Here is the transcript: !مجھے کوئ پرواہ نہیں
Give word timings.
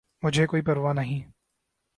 !مجھے 0.23 0.45
کوئ 0.47 0.61
پرواہ 0.61 0.93
نہیں 0.93 1.21